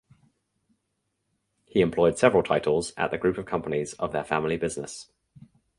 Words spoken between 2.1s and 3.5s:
several titles at the group of